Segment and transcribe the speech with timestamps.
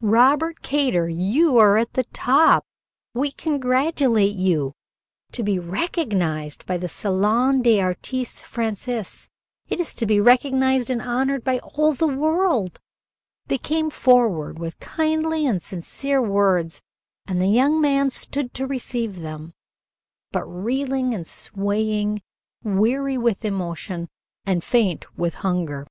[0.00, 2.64] "Robert Kater, you are at the top.
[3.14, 4.74] We congratulate you.
[5.30, 9.28] To be recognized by the 'Salon des Artistes Francaises'
[9.68, 12.80] is to be recognized and honored by all the world."
[13.46, 16.82] They all came forward with kindly and sincere words,
[17.28, 19.54] and the young man stood to receive them,
[20.32, 22.22] but reeling and swaying,
[22.64, 24.08] weary with emotion,
[24.44, 25.86] and faint with hunger.